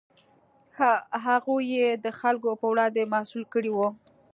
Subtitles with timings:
[1.25, 3.87] هغوی یې د خلکو په وړاندې مسوول کړي وو.